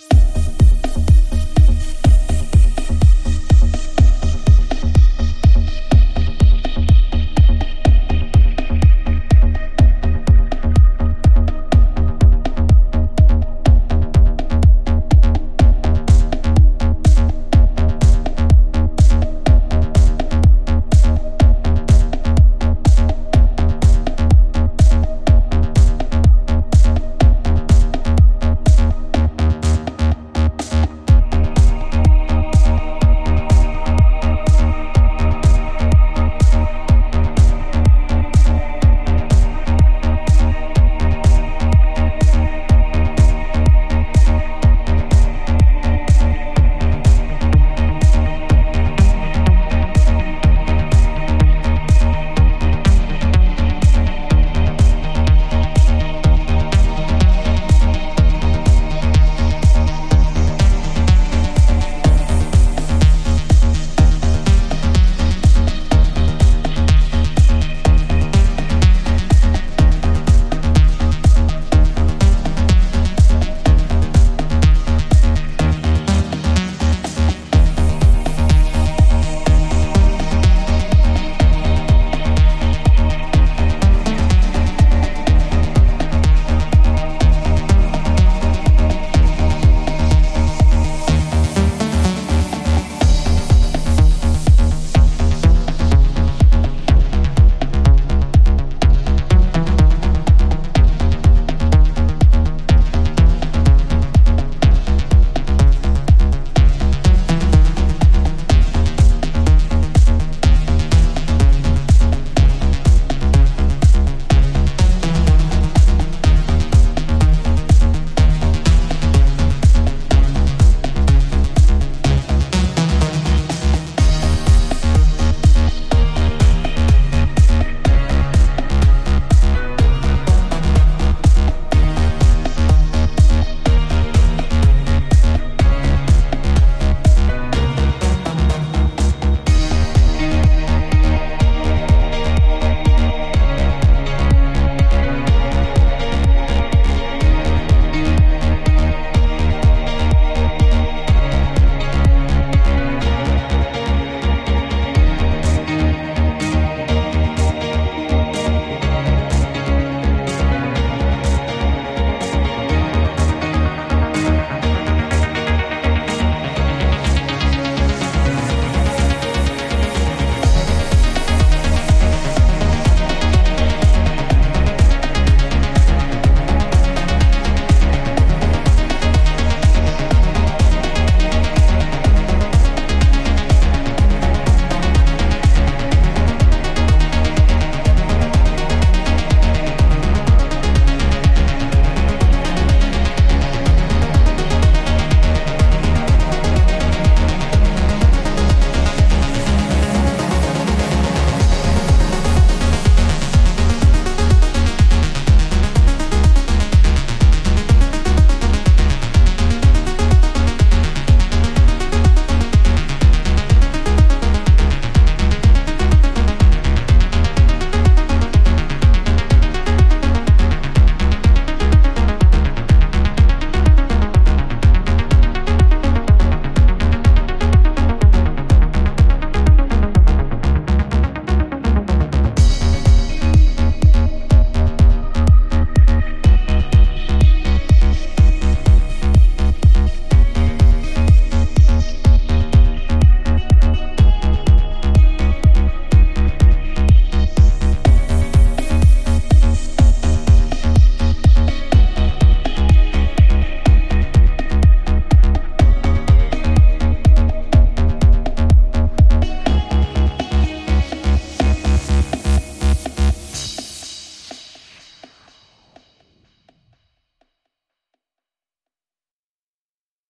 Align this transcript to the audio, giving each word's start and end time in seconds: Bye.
Bye. 0.00 0.27